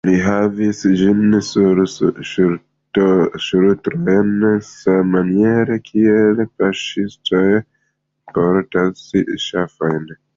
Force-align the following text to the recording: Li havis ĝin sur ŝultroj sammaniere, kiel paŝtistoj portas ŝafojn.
Li 0.07 0.13
havis 0.25 0.77
ĝin 0.99 1.33
sur 1.47 1.81
ŝultroj 2.29 4.15
sammaniere, 4.69 5.77
kiel 5.89 6.41
paŝtistoj 6.63 7.43
portas 8.39 9.05
ŝafojn. 9.45 10.11